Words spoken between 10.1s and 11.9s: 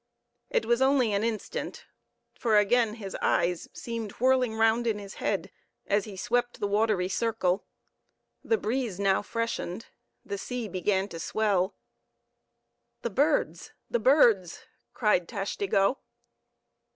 The sea began to swell.